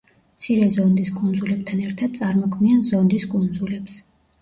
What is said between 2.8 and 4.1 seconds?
ზონდის კუნძულებს.